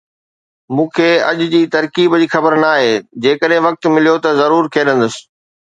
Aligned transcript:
مون 0.75 0.87
کي 0.95 1.09
اڄ 1.29 1.37
جي 1.51 1.61
ترڪيب 1.75 2.17
جي 2.23 2.27
خبر 2.33 2.57
ناهي، 2.65 2.89
جيڪڏهن 3.27 3.63
وقت 3.69 3.91
مليو 3.95 4.19
ته 4.27 4.37
ضرور 4.43 4.73
کيڏندس. 4.77 5.25